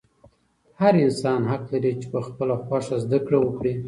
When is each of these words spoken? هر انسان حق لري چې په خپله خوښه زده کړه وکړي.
هر 0.81 0.93
انسان 1.05 1.41
حق 1.51 1.63
لري 1.73 1.93
چې 2.01 2.07
په 2.13 2.19
خپله 2.27 2.55
خوښه 2.65 2.95
زده 3.03 3.19
کړه 3.25 3.37
وکړي. 3.41 3.73